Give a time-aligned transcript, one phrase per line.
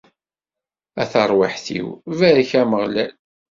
[1.01, 3.13] A tarwiḥt-iw, barek Ameɣlal.